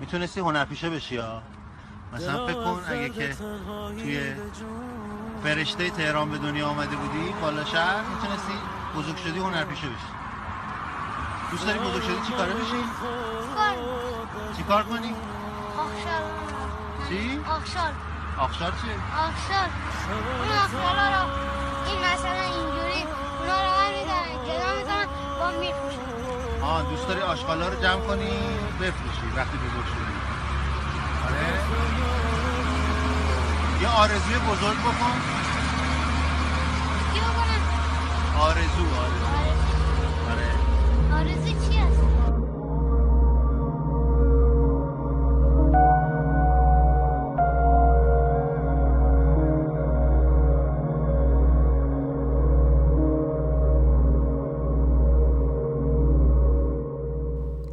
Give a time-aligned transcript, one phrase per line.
[0.00, 1.42] می‌تونستی هنرپیشه بشی ها
[2.12, 3.36] مثلا فکر کن اگه که
[3.98, 4.34] توی
[5.44, 8.52] فرشته تهران به دنیا آمده بودی بالا شهر می‌تونستی
[8.96, 10.10] بزرگ شدی هنرپیشه بشی.
[11.50, 12.84] دوست داری بزرگ شدی؟ چی کاره بشی؟
[14.56, 15.14] چی کار کنی؟
[15.78, 16.22] آخشار.
[17.08, 17.92] چی؟ آخشار.
[18.38, 18.94] آخشار چیه؟
[19.28, 19.68] آخشار.
[20.40, 21.28] اون آخشارا رو
[21.86, 23.02] این مثلا اینجوری
[23.40, 25.06] اونا رو هم میدارن جدا می‌کنن
[25.40, 26.09] با میفروشن
[26.70, 28.30] آه دوست داری آشغالا رو جمع کنی؟
[28.80, 30.14] بفروشی وقتی بزرگ شدی
[31.26, 31.60] آره.
[33.82, 35.16] یه آرزوی بزرگ بکن؟
[38.38, 38.84] آرزو.
[39.02, 39.26] آرزو.
[40.30, 40.50] آره.
[41.20, 41.99] آرزو چی هست؟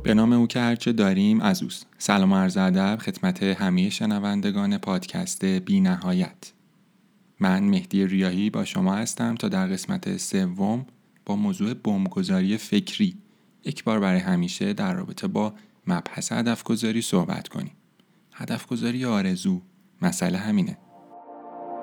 [0.07, 1.85] به نام او که هرچه داریم از اوست.
[1.97, 6.53] سلام عرض ادب خدمت همه شنوندگان پادکست بی نهایت.
[7.39, 10.85] من مهدی ریاهی با شما هستم تا در قسمت سوم
[11.25, 13.17] با موضوع بمبگذاری فکری.
[13.65, 15.53] یک بار برای همیشه در رابطه با
[15.87, 17.73] مبحث هدف گذاری صحبت کنیم.
[18.33, 19.61] هدف گذاری آرزو.
[20.01, 20.77] مسئله همینه.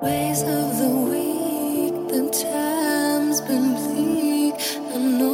[0.02, 4.54] Ways of the week, the time's been bleak.
[4.94, 5.33] I know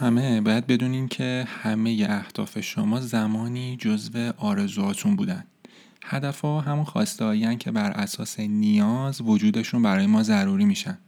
[0.00, 5.44] همه باید بدونین که همه اهداف شما زمانی جزو آرزوهاتون بودن.
[6.04, 10.98] هدفها همون خواسته که بر اساس نیاز وجودشون برای ما ضروری میشن.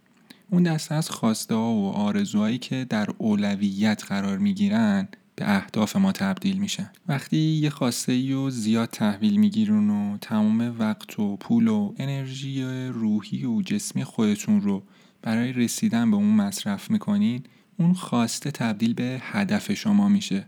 [0.50, 6.12] اون دسته از خواسته ها و آرزوهایی که در اولویت قرار می‌گیرن به اهداف ما
[6.12, 6.90] تبدیل میشن.
[7.08, 12.64] وقتی یه خواسته ای رو زیاد تحویل میگیرون و تمام وقت و پول و انرژی
[12.88, 14.82] روحی و جسمی خودتون رو
[15.22, 17.42] برای رسیدن به اون مصرف می‌کنین
[17.76, 20.46] اون خواسته تبدیل به هدف شما میشه.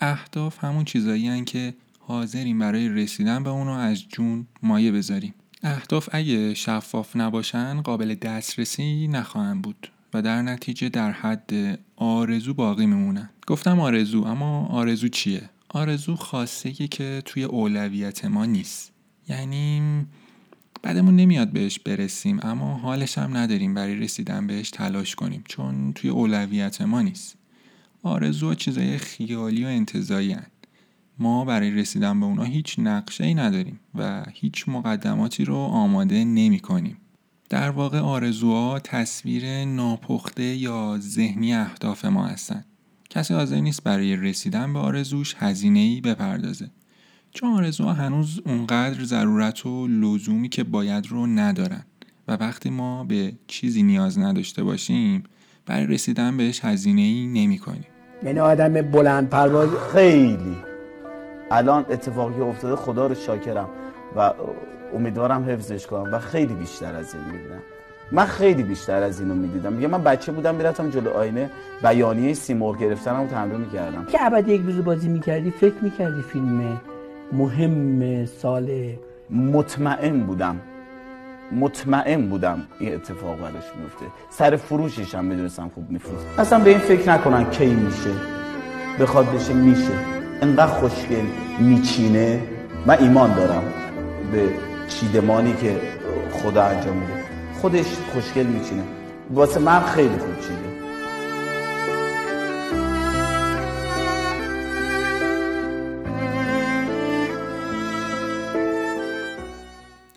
[0.00, 5.34] اهداف همون چیزایی هن که حاضریم برای رسیدن به اونو از جون مایه بذاریم.
[5.62, 12.86] اهداف اگه شفاف نباشن قابل دسترسی نخواهند بود و در نتیجه در حد آرزو باقی
[12.86, 13.30] میمونن.
[13.46, 18.92] گفتم آرزو اما آرزو چیه؟ آرزو خواسته که توی اولویت ما نیست.
[19.28, 19.82] یعنی
[20.82, 26.10] بعدمون نمیاد بهش برسیم اما حالش هم نداریم برای رسیدن بهش تلاش کنیم چون توی
[26.10, 27.36] اولویت ما نیست
[28.06, 30.46] آرزو چیزای خیالی و انتظایی هن.
[31.18, 36.60] ما برای رسیدن به اونا هیچ نقشه ای نداریم و هیچ مقدماتی رو آماده نمی
[36.60, 36.96] کنیم.
[37.48, 42.64] در واقع آرزوها تصویر ناپخته یا ذهنی اهداف ما هستند.
[43.10, 46.70] کسی حاضر نیست برای رسیدن به آرزوش هزینه ای بپردازه.
[47.36, 51.84] چون آرزوها هنوز اونقدر ضرورت و لزومی که باید رو ندارن؟
[52.28, 55.22] و وقتی ما به چیزی نیاز نداشته باشیم
[55.66, 57.84] برای رسیدن بهش هزینه ای نمی کنیم.
[58.22, 60.56] یعنی آدم بلند پرواز خیلی.
[61.50, 63.68] الان اتفاقی افتاده خدا رو شاکرم
[64.16, 64.32] و
[64.94, 67.62] امیدوارم حفظش کنم و خیلی بیشتر از این می‌دیدم
[68.12, 69.72] من خیلی بیشتر از اینو می‌دیدم.
[69.72, 71.50] میگه من بچه بودم می‌رفتم جلو آینه
[71.82, 74.04] بیانیه سیمرغ گرفتنم رو تمرین می‌کردم.
[74.04, 76.80] که ابد یک روز بازی می‌کردی فکر می‌کردی فیلم
[77.32, 78.96] مهم سال
[79.30, 80.60] مطمئن بودم.
[81.52, 84.06] مطمئن بودم این اتفاق براش میفته.
[84.30, 86.20] سر فروشش هم می‌دونستم خوب میفروش.
[86.38, 88.10] اصلا به این فکر نکنن کی میشه.
[89.00, 89.92] بخواد بشه میشه.
[90.42, 91.24] انقدر خوشگل
[91.58, 92.40] میچینه.
[92.86, 93.62] من ایمان دارم
[94.32, 94.48] به
[94.88, 95.80] چیدمانی که
[96.32, 97.12] خدا انجام میده.
[97.60, 98.82] خودش خوشگل میچینه.
[99.30, 100.75] واسه من خیلی خوب چیده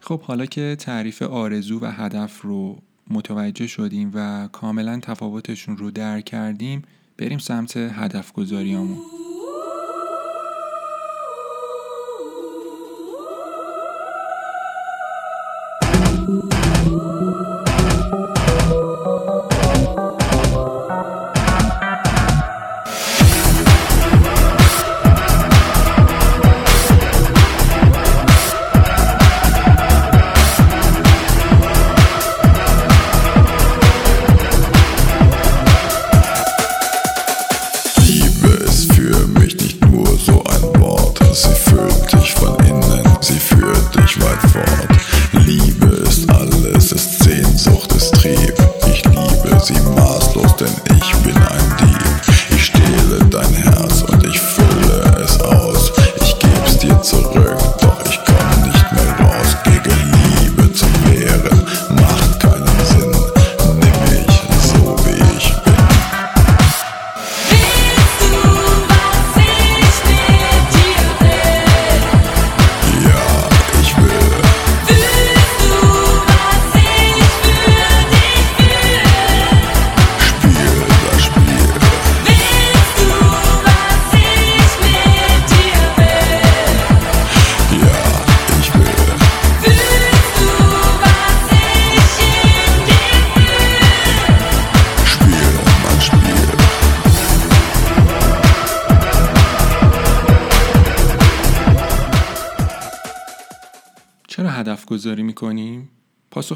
[0.09, 2.77] خب حالا که تعریف آرزو و هدف رو
[3.09, 6.81] متوجه شدیم و کاملا تفاوتشون رو درک کردیم
[7.17, 8.97] بریم سمت هدف گذاریامون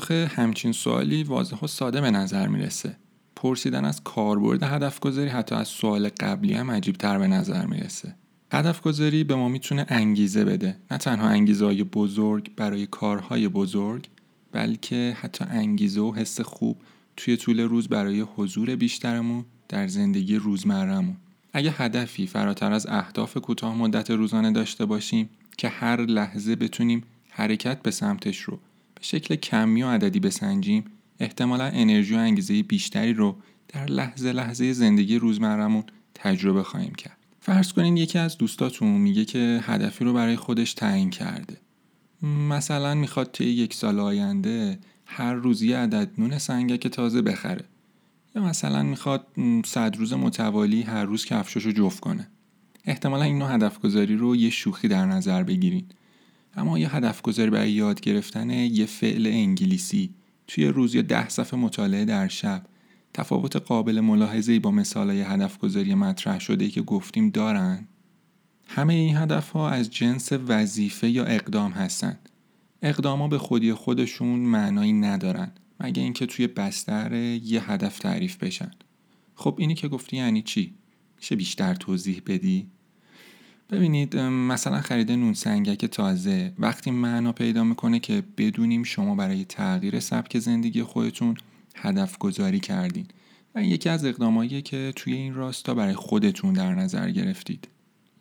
[0.03, 2.95] پاسخ همچین سوالی واضح و ساده به نظر می‌رسه.
[3.35, 8.15] پرسیدن از کاربرد هدف گذاری حتی از سوال قبلی هم عجیب تر به نظر می‌رسه.
[8.51, 14.07] هدف گذاری به ما می‌تونه انگیزه بده نه تنها انگیزه های بزرگ برای کارهای بزرگ
[14.51, 16.77] بلکه حتی انگیزه و حس خوب
[17.17, 21.17] توی طول روز برای حضور بیشترمون در زندگی روزمرهمون
[21.53, 27.81] اگه هدفی فراتر از اهداف کوتاه مدت روزانه داشته باشیم که هر لحظه بتونیم حرکت
[27.81, 28.59] به سمتش رو
[29.03, 30.85] شکل کمی و عددی بسنجیم
[31.19, 33.35] احتمالا انرژی و انگیزه بیشتری رو
[33.67, 35.83] در لحظه لحظه زندگی روزمرهمون
[36.15, 37.17] تجربه خواهیم کرد.
[37.39, 41.57] فرض کنین یکی از دوستاتون میگه که هدفی رو برای خودش تعیین کرده.
[42.49, 47.65] مثلا می‌خواد طی یک سال آینده هر روز یه عدد نون سنگک تازه بخره.
[48.35, 49.27] یا مثلا می‌خواد
[49.65, 52.27] صد روز متوالی هر روز کفشاشو جفت کنه.
[52.85, 55.85] احتمالا این نوع هدف گذاری رو یه شوخی در نظر بگیرین.
[56.55, 60.13] اما یه هدف گذاری برای یاد گرفتن یه فعل انگلیسی
[60.47, 62.63] توی روز یا ده صفحه مطالعه در شب
[63.13, 67.87] تفاوت قابل ملاحظه‌ای با مثالای هدف گذاری مطرح شده که گفتیم دارن
[68.67, 72.29] همه این هدف ها از جنس وظیفه یا اقدام هستند.
[72.81, 78.71] اقداما به خودی خودشون معنایی ندارن مگه اینکه توی بستر یه هدف تعریف بشن.
[79.35, 80.73] خب اینی که گفتی یعنی چی؟
[81.17, 82.67] میشه بیشتر توضیح بدی؟
[83.73, 86.53] ببینید مثلا خرید نون سنگک تازه.
[86.59, 91.37] وقتی معنا پیدا می‌کنه که بدونیم شما برای تغییر سبک زندگی خودتون
[91.75, 93.05] هدف گذاری کردین.
[93.55, 97.67] و یکی از اقداماییه که توی این راستا برای خودتون در نظر گرفتید.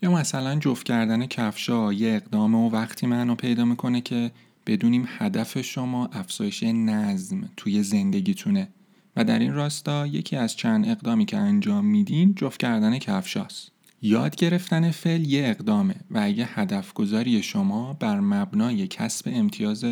[0.02, 4.30] یا مثلا جفت کردن کفشا یه اقدامه و وقتی معنا پیدا می‌کنه که
[4.66, 8.68] بدونیم هدف شما افزایش نظم توی زندگیتونه.
[9.16, 13.72] و در این راستا یکی از چند اقدامی که انجام میدین جفت کردن کفشاست
[14.04, 19.84] یاد گرفتن فعل یه اقدامه و اگه هدف گذاری شما بر مبنای کسب امتیاز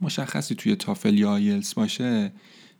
[0.00, 2.32] مشخصی توی تافل یا آیلس باشه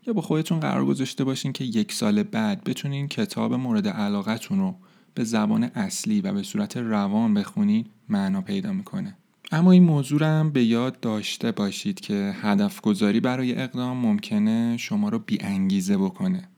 [0.07, 4.75] یا با خودتون قرار گذاشته باشین که یک سال بعد بتونین کتاب مورد علاقتون رو
[5.15, 9.17] به زبان اصلی و به صورت روان بخونین معنا پیدا می‌کنه.
[9.53, 15.09] اما این موضوع هم به یاد داشته باشید که هدف گذاری برای اقدام ممکنه شما
[15.09, 16.49] رو بی انگیزه بکنه.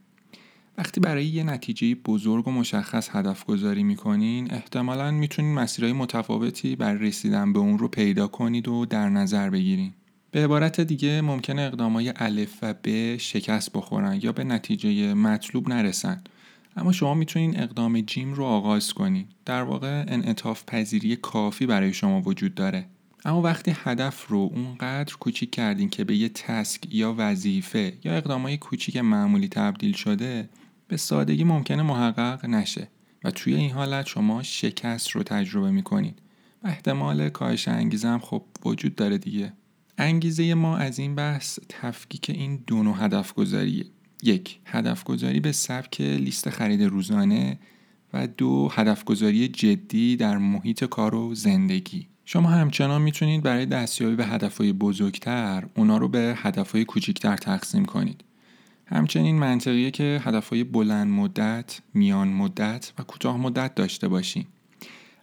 [0.80, 7.08] وقتی برای یه نتیجه بزرگ و مشخص هدف گذاری می‌کنین احتمالا می‌تونین مسیرهای متفاوتی برای
[7.08, 9.92] رسیدن به اون رو پیدا کنید و در نظر بگیرین.
[10.30, 16.22] به عبارت دیگه ممکنه اقدامای الف و ب شکست بخورن یا به نتیجه مطلوب نرسن.
[16.76, 19.26] اما شما می‌تونین اقدام جیم رو آغاز کنین.
[19.44, 22.86] در واقع انعطاف پذیری کافی برای شما وجود داره.
[23.24, 28.56] اما وقتی هدف رو اونقدر کوچیک کردین که به یه تسک یا وظیفه یا اقدامای
[28.56, 30.48] کوچیک معمولی تبدیل شده
[30.90, 32.88] به سادگی ممکنه محقق نشه
[33.24, 36.22] و توی این حالت شما شکست رو تجربه می‌کنید
[36.62, 39.52] و احتمال کاهش انگیزه هم خب وجود داره دیگه.
[39.98, 43.84] انگیزه ما از این بحث تفکیک این دو نوع هدف گذاریه
[44.22, 47.58] یک هدف گذاری به سبک لیست خرید روزانه
[48.12, 52.08] و دو هدف گذاری جدی در محیط کار و زندگی.
[52.24, 58.24] شما همچنان می‌تونید برای دستیابی به هدفهای بزرگتر اونا رو به هدفهای کوچکتر تقسیم کنید.
[58.92, 64.44] همچنین منطقیه که هدفهای بلند مدت، میان مدت و کوتاه مدت داشته باشین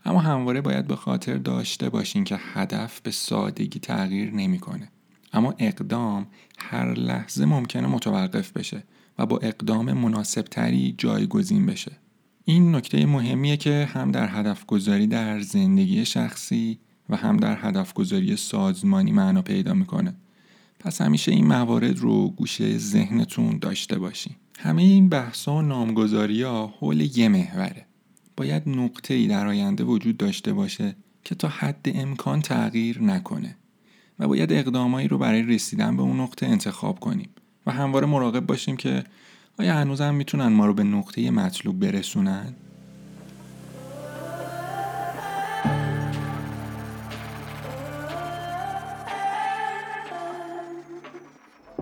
[0.05, 4.89] اما همواره باید به خاطر داشته باشین که هدف به سادگی تغییر نمی‌کنه.
[5.33, 6.27] اما اقدام
[6.59, 8.83] هر لحظه ممکنه متوقف بشه
[9.19, 11.91] و با اقدام مناسب تری جایگزین بشه.
[12.45, 17.93] این نکته مهمیه که هم در هدف گذاری در زندگی شخصی و هم در هدف
[17.93, 20.15] گذاری سازمانی معنا پیدا می‌کنه.
[20.79, 24.35] پس همیشه این موارد رو گوشه ذهنتون داشته باشین.
[24.59, 27.85] همه این بحث و نامگذاری ها حول یه محوره.
[28.37, 33.57] باید نقطه ای در آینده وجود داشته باشه که تا حد امکان تغییر نکنه
[34.19, 37.29] و باید اقدامایی رو برای رسیدن به اون نقطه انتخاب کنیم
[37.65, 39.03] و همواره مراقب باشیم که
[39.59, 42.55] آیا هنوزم می‌تونن ما رو به نقطه مطلوب برسونن؟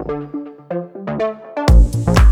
[0.07, 0.33] thank
[2.09, 2.24] you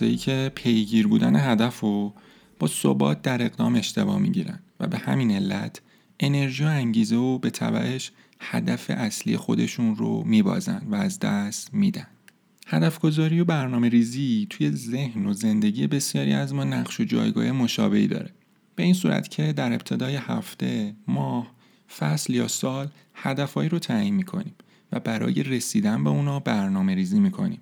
[0.00, 2.14] کسایی که پیگیر بودن هدف و
[2.58, 5.80] با ثبات در اقدام اشتباه می‌گیرن و به همین علت
[6.20, 12.06] انرژی و انگیزه و به تبعش هدف اصلی خودشون رو میبازن و از دست میدن.
[12.66, 17.52] هدف گذاری و برنامه ریزی توی ذهن و زندگی بسیاری از ما نقش و جایگاه
[17.52, 18.30] مشابهی داره.
[18.74, 21.50] به این صورت که در ابتدای هفته، ماه،
[21.98, 24.54] فصل یا سال هدفهایی رو تعیین می‌کنیم
[24.92, 27.60] و برای رسیدن به اونا برنامه ریزی می‌کنیم.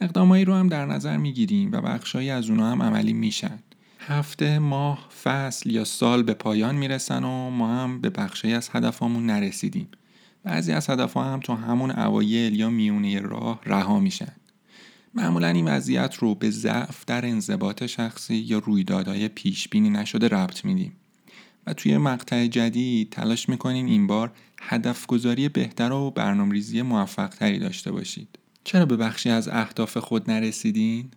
[0.00, 3.58] اقدامایی رو هم در نظر می‌گیریم و بخشهایی از اونا هم عملی میشن.
[3.98, 9.26] هفته، ماه، فصل یا سال به پایان می‌رسن و ما هم به بخشی از هدفمون
[9.26, 9.88] نرسیدیم.
[10.44, 14.32] بعضی از هدفها هم تو همون اوایل یا میونه راه رها میشن.
[15.14, 20.64] معمولا این وضعیت رو به ضعف در انضباط شخصی یا رویدادهای پیش بینی نشده ربط
[20.64, 20.92] میدیم.
[21.66, 27.58] و توی مقطع جدید تلاش می‌کنیم این بار هدف گذاری بهتر و برنامه‌ریزی موفق تری
[27.58, 28.38] داشته باشید.
[28.66, 31.08] چرا به بخشی از اهداف خود نرسیدین؟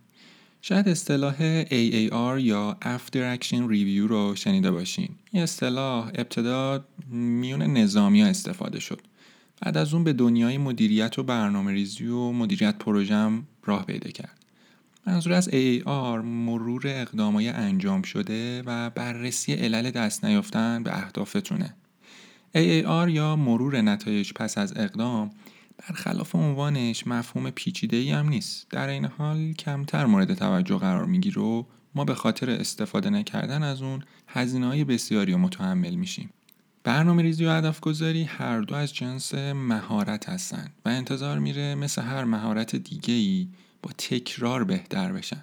[0.62, 5.10] شاید اصطلاح AAR یا After Action Review رو شنیده باشین.
[5.32, 9.02] این اصطلاح ابتدا میون نظامی ها استفاده شد.
[9.62, 14.38] بعد از اون به دنیای مدیریت و برنامه ریزی و مدیریت پروژم راه پیدا کرد.
[15.08, 21.74] منظور از AAR مرور اقدامای انجام شده و بررسی علل دست نیافتن به اهدافتونه.
[22.56, 25.32] AAR یا مرور نتایج پس از اقدام
[25.88, 28.68] برخلاف عنوانش مفهوم پیچیده ای هم نیست.
[28.70, 31.64] در این حال کمتر مورد توجه قرار می‌گیره و
[31.96, 36.30] ما به خاطر استفاده نکردن از اون هزینه های بسیاری رو متحمل میشیم.
[36.84, 42.02] برنامه ریزی و هدف گذاری هر دو از جنس مهارت هستند و انتظار میره مثل
[42.02, 43.48] هر مهارت دیگه ای
[43.82, 45.42] با تکرار بهتر بشن.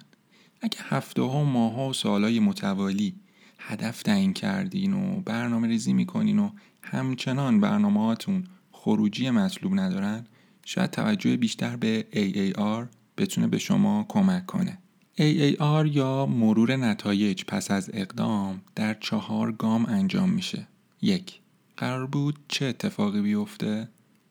[0.61, 3.15] اگه هفته ها و ماه ها و سالهای متوالی
[3.59, 6.49] هدف تعیین کردین و برنامه ریزی می‌کنین و
[6.81, 8.43] همچنان برنامه هاتون
[8.87, 10.25] خروجی مطلوب ندارن
[10.65, 14.77] شاید توجه بیشتر به AAR بتونه به شما کمک کنه.
[15.17, 20.67] AAR یا مرور نتایج پس از اقدام در چهار گام انجام میشه.
[21.01, 21.39] یک
[21.77, 23.89] قرار بود چه اتفاقی بیفته؟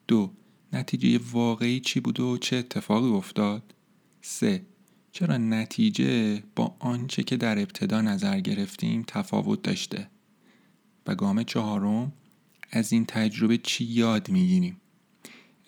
[0.09, 0.31] دو
[0.73, 3.75] نتیجه واقعی چی بود و چه اتفاقی افتاد؟
[4.21, 4.63] سه
[5.13, 10.11] چرا نتیجه با آنچه که در ابتدا نظر گرفتیم تفاوت داشته؟
[11.07, 12.13] و گام چهارم
[12.71, 14.81] از این تجربه چی یاد می‌گیریم؟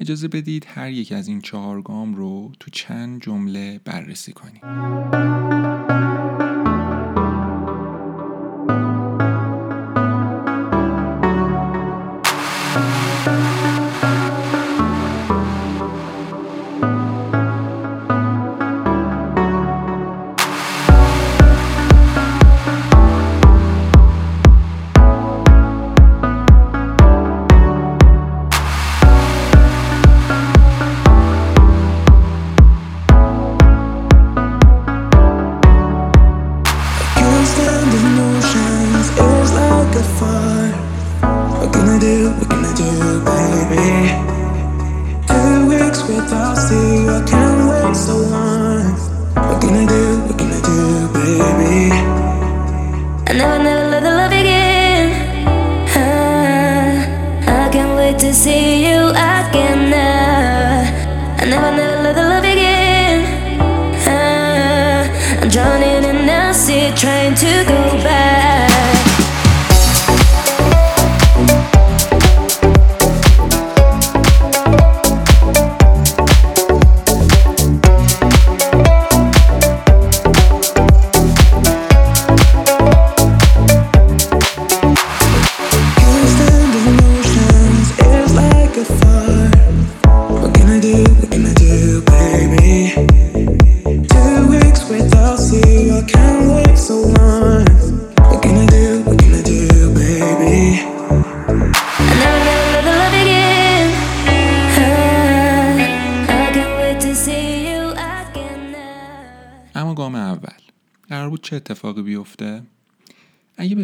[0.00, 4.60] اجازه بدید هر یک از این چهار گام رو تو چند جمله بررسی کنیم.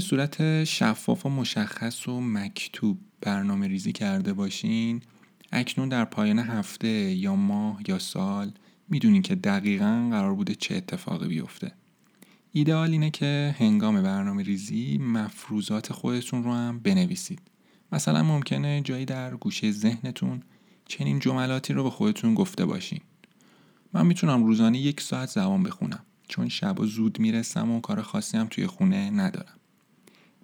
[0.04, 5.02] صورت شفاف و مشخص و مکتوب برنامه ریزی کرده باشین
[5.52, 8.52] اکنون در پایان هفته یا ماه یا سال
[8.88, 11.72] می‌دونین که دقیقا قرار بوده چه اتفاقی بیفته.
[12.52, 17.40] ایدئال اینه که هنگام برنامه ریزی مفروضات خودتون رو هم بنویسید.
[17.92, 20.42] مثلا ممکنه جایی در گوشه ذهنتون
[20.86, 23.00] چنین جملاتی رو به خودتون گفته باشین.
[23.92, 28.46] من می‌تونم روزانه یک ساعت زبان بخونم چون شب زود می‌رسم و کار خاصی هم
[28.46, 29.54] توی خونه ندارم.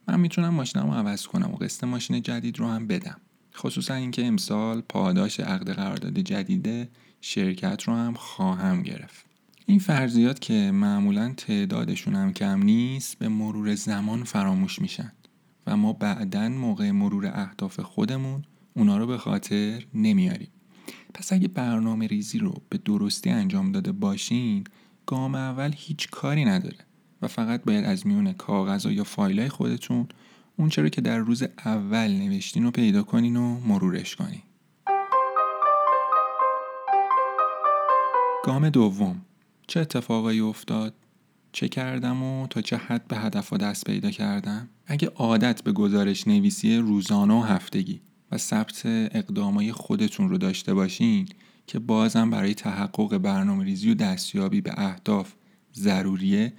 [0.09, 3.21] من می‌تونم ماشینم رو عوض کنم و قسط ماشین جدید رو هم بدم.
[3.57, 6.89] خصوصا اینکه امسال پاداش عقد قرارداد جدید
[7.21, 9.27] شرکت رو هم خواهم گرفت.
[9.67, 15.13] این فرضیات که معمولا تعدادشون هم کم نیست به مرور زمان فراموش میشن
[15.67, 18.43] و ما بعدا موقع مرور اهداف خودمون
[18.75, 20.51] اونا رو به خاطر نمیاریم.
[21.15, 24.65] پس اگه برنامه ریزی رو به درستی انجام داده باشین
[25.07, 26.79] گام اول هیچ کاری نداره.
[27.23, 30.09] و فقط باید از میون کاغذ یا فایلای خودتون
[30.57, 34.43] اون چرا که در روز اول نوشتین رو پیدا کنین و مرورش کنین
[38.45, 39.23] گام دوم
[39.67, 40.95] چه اتفاقایی افتاد؟
[41.53, 46.29] چه کردم و تا چه حد به هدف دست پیدا کردم؟ اگه عادت به گزارش
[46.29, 48.01] نویسی روزانه و هفتگی
[48.33, 51.29] و ثبت اقدامای خودتون رو داشته باشین
[51.67, 55.33] که بازم برای تحقق برنامه ریزی و دستیابی به اهداف
[55.75, 56.53] ضروریه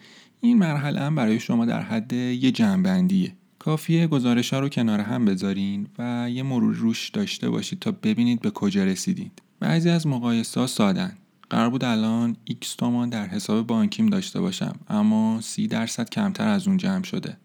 [0.44, 3.34] این مرحله هم برای شما در حد یه جنبندیه.
[3.60, 8.42] کافیه گزارش ها رو کنار هم بذارین و یه مرور روش داشته باشید تا ببینید
[8.42, 9.42] به کجا رسیدید.
[9.60, 11.18] بعضی از مقایسه ها سادن.
[11.50, 16.68] قرار بود الان x تومان در حساب بانکیم داشته باشم اما 30 درصد کمتر از
[16.68, 17.38] اون جمع شده.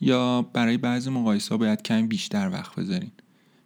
[0.00, 3.10] یا برای بعضی مقایسه باید کمی بیشتر وقت بذارین.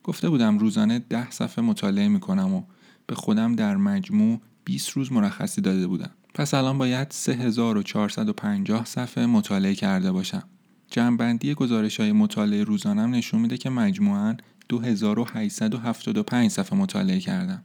[0.04, 2.62] گفته بودم روزانه 10 صفحه مطالعه می‌کنم و
[3.06, 6.10] به خودم در مجموع 20 روز مرخصی داده بودم.
[6.36, 10.42] پس الان باید 3450 صفحه مطالعه کرده باشم.
[10.90, 14.36] جمعبندی گزارش های مطالعه روزانم نشون میده که مجموعاً
[14.68, 17.62] 2875 صفحه مطالعه کردم.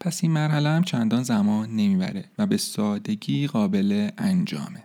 [0.00, 4.82] پس این مرحله هم چندان زمان نمی‌بره و به سادگی قابل انجامه.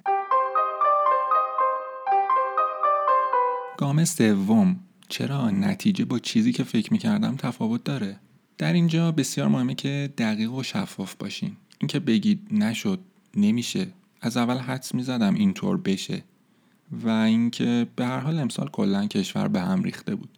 [3.78, 4.80] گام سوم.
[5.10, 8.20] چرا نتیجه با چیزی که فکر می‌کردم تفاوت داره؟
[8.58, 11.58] در اینجا بسیار مهمه که دقیق و شفاف باشین.
[11.80, 13.00] اینکه بگید نشد
[13.36, 13.88] نمیشه.
[14.22, 16.24] از اول حدس می‌زدم اینطور بشه.
[16.92, 20.38] و اینکه به هر حال امسال کلا کشور به هم ریخته بود.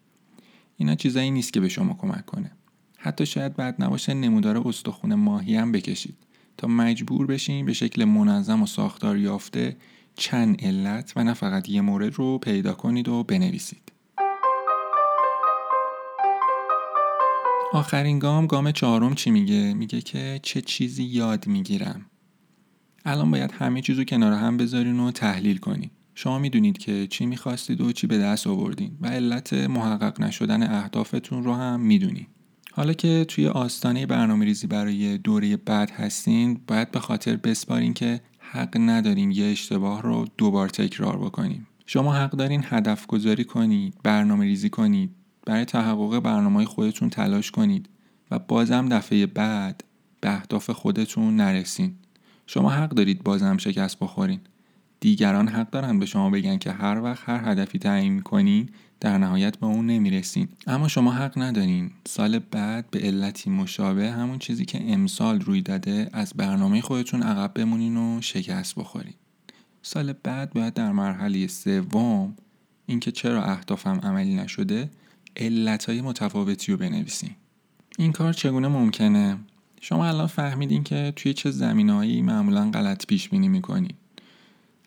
[0.77, 2.51] اینا چیزایی نیست که به شما کمک کنه.
[2.97, 6.17] حتی شاید بعد نباشه نمودار استخون ماهی هم بکشید.
[6.57, 9.77] تا مجبور بشین به شکل منظم و ساختار یافته
[10.15, 13.91] چند علت و نه فقط یه مورد رو پیدا کنید و بنویسید.
[17.73, 22.05] آخرین گام گام چهارم چی میگه؟ میگه که چه چیزی یاد می‌گیرم.
[23.05, 25.89] الان باید همه چیز رو کنار هم بذارین و تحلیل کنین.
[26.15, 31.43] شما می‌دونید که چی می‌خواستید و چی به دست آوردین و علت محقق نشدن اهدافتون
[31.43, 32.27] رو هم می‌دونید
[32.73, 38.21] حالا که توی آستانه برنامه ریزی برای دوره بعد هستین باید به خاطر بسپارین که
[38.39, 44.45] حق نداریم یه اشتباه رو دوبار تکرار بکنیم شما حق دارین هدف گذاری کنید برنامه
[44.45, 47.89] ریزی کنید برای تحقق برنامه خودتون تلاش کنید
[48.31, 49.83] و بازم دفعه بعد
[50.21, 51.95] به اهداف خودتون نرسین.
[52.53, 54.39] شما حق دارید بازم شکست بخورین.
[54.99, 59.57] دیگران حق دارن به شما بگن که هر وقت هر هدفی تعیین کنین در نهایت
[59.57, 60.47] به اون نمی‌رسین.
[60.67, 61.91] اما شما حق ندارین.
[62.07, 67.53] سال بعد به علتی مشابه همون چیزی که امسال روی داده از برنامه خودتون عقب
[67.53, 69.13] بمونین و شکست بخورین.
[69.81, 72.35] سال بعد باید در مرحله سوم
[72.85, 74.89] اینکه چرا اهدافم عملی نشده
[75.37, 77.31] علتهای متفاوتی رو بنویسین.
[77.97, 79.37] این کار چگونه ممکنه؟
[79.83, 83.93] شما الان فهمیدین که توی چه زمینهایی معمولا غلط پیش بینی می‌کنین.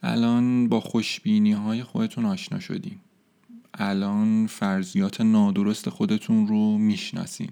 [0.03, 2.99] الان با خوشبینی های خودتون آشنا شدین.
[3.75, 7.51] الان فرضیات نادرست خودتون رو می‌شناسین.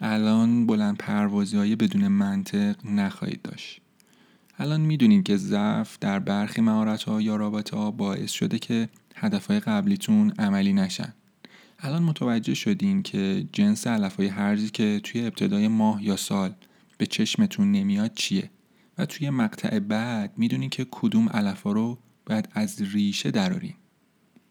[0.00, 3.80] الان بلند پروازی های بدون منطق نخواهید داشت.
[4.58, 9.46] الان می‌دونید که ضعف در برخی مهارت ها یا رابطه ها باعث شده که هدف
[9.46, 11.14] های قبلیتون عملی نشن.
[11.82, 16.54] الان متوجه شدین که جنس علف های هرزی که توی ابتدای ماه یا سال
[16.98, 18.50] به چشمتون نمیاد چیه؟
[18.98, 23.74] و توی مقطع بعد می‌دونین که کدوم علف ها رو باید از ریشه درارین.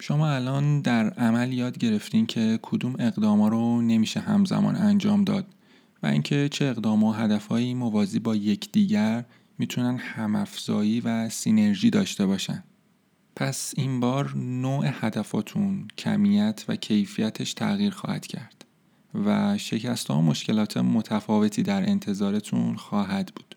[0.02, 5.56] شما الان در عمل یاد گرفتین که کدوم اقداما رو نمیشه همزمان انجام داد
[6.04, 9.26] و اینکه چه اقدام و هدفهایی موازی با یکدیگر
[9.58, 12.64] می‌تونن همافزایی و سینرژی داشته باشن.
[13.36, 18.66] پس این بار نوع هدفاتون کمیت و کیفیتش تغییر خواهد کرد
[19.26, 23.56] و شکست ها مشکلات متفاوتی در انتظارتون خواهد بود.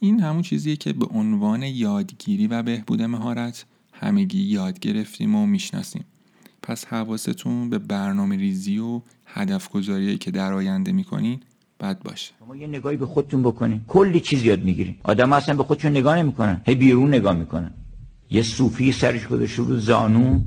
[0.00, 6.04] این همون چیزیه که به عنوان یادگیری و بهبود مهارت همگی یاد گرفتیم و می‌شناسیم.
[6.62, 11.40] پس حواستون به برنامه ریزی و هدف گذاری که در آینده می‌کنین
[11.80, 12.32] بد باشه.
[12.38, 13.80] شما یه نگاهی به خودتون بکنین.
[13.88, 14.94] کلی چیز یاد می‌گیرین.
[15.02, 16.60] آدم اصلا به خودشون نگاه نمی‌کنن.
[16.66, 17.70] هی بیرون نگاه می‌کنن.
[18.34, 20.40] یه صوفی سرش گذاشته رو زانو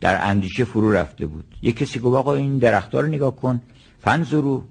[0.00, 1.44] در اندیشه فرو رفته بود.
[1.62, 3.60] یه کسی گفت آقا این درختها رو نگاه کن.
[4.00, 4.62] فنزرو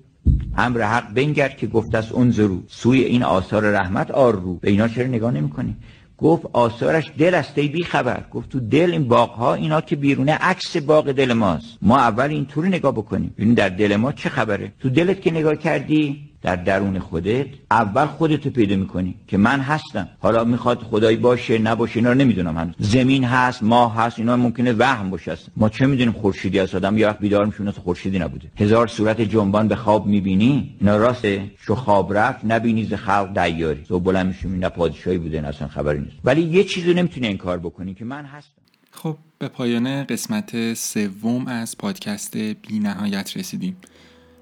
[0.58, 4.56] امر حق بنگر که گفت است انظرو سوی این آثار رحمت آر رو.
[4.56, 5.76] به اینا چرا نگاه نمی‌کنی
[6.18, 9.96] گفت آثارش دل است ای بی خبر گفت تو دل این باغ ها اینا که
[9.96, 11.78] بیرونه عکس باغ دل ماست.
[11.82, 13.34] ما اول اینطوری نگاه بکنیم.
[13.38, 18.06] ببین در دل ما چه خبره؟ تو دلت که نگاه کردی؟ در درون خودت اول
[18.06, 20.08] خودتو پیدا می‌کنی که من هستم.
[20.20, 22.76] حالا می‌خواد خدایی باشه نباشه اینا رو نمی‌دونم هنوز.
[22.80, 25.48] زمین هست ماه هست اینا ممکنه وهم باشه هست.
[25.58, 28.48] ما چه می‌دونیم خورشیدی هست آدم؟ یه وقت بیدار میشه اون خورشیدی نبوده.
[28.58, 33.84] هزار صورت جنبان به خواب می‌بینی اینا راسته شو خواب رفت نبینی ز خلق دیاری.
[33.84, 36.16] تو بلند میشی نه پادشاهی بوده نه اصلا خبری نیست.
[36.24, 38.52] ولی یه چیزی نمی‌تونی انکار بکنی که من هستم.
[38.92, 43.78] خب به پایان قسمت سوم از پادکست بی نهایت رسیدیم.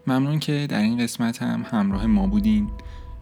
[0.07, 2.69] ممنون که در این قسمت هم همراه ما بودین.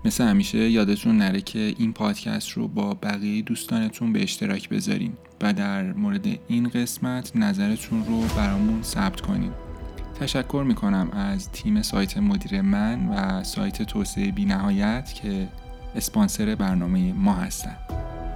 [0.05, 5.53] مثل همیشه یادتون نره که این پادکست رو با بقیه دوستانتون به اشتراک بذارین و
[5.53, 9.51] در مورد این قسمت نظرتون رو برامون ثبت کنین.
[10.19, 15.47] تشکر می‌کنم از تیم سایت مدیر من و سایت توسعه بی نهایت که
[15.95, 17.75] اسپانسر برنامه ما هستن.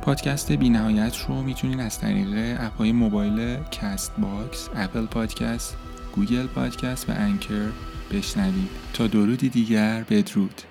[0.02, 5.78] پادکست بی نهایت رو می‌تونین از طریق app های موبایل Castbox، Apple Podcast،
[6.16, 7.70] گوگل پادکست و انکر
[8.12, 8.70] بشنوید.
[8.94, 10.62] تا درودی دیگر بدرود.